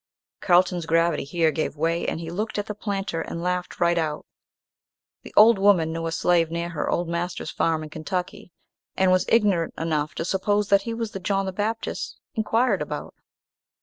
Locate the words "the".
2.65-2.73, 5.21-5.31, 11.11-11.19, 11.45-11.51